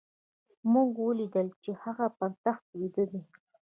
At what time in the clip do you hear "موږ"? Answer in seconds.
0.71-0.89